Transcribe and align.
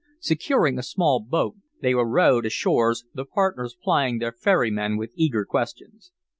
Securing 0.19 0.79
a 0.79 0.81
small 0.81 1.19
boat, 1.21 1.57
they 1.83 1.93
were 1.93 2.07
rowed 2.09 2.43
ashores 2.47 3.05
the 3.13 3.23
partners 3.23 3.77
plying 3.83 4.17
their 4.17 4.31
ferryman 4.31 4.97
with 4.97 5.11
eager 5.13 5.45
questions. 5.45 6.11